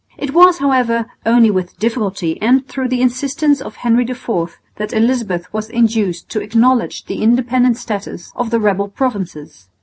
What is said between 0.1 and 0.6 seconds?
It was,